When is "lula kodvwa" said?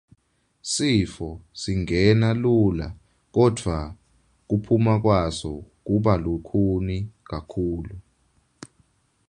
2.41-3.77